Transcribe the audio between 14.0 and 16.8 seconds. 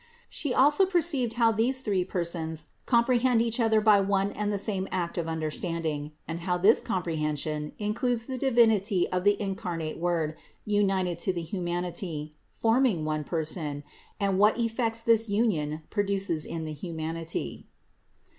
and what effects this union produces in the